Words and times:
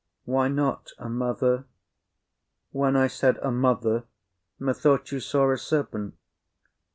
Why 0.25 0.47
not 0.47 0.89
a 0.97 1.07
mother? 1.07 1.65
When 2.71 2.95
I 2.95 3.05
said 3.05 3.37
a 3.37 3.51
mother, 3.51 4.05
Methought 4.57 5.11
you 5.11 5.19
saw 5.19 5.51
a 5.51 5.59
serpent. 5.59 6.15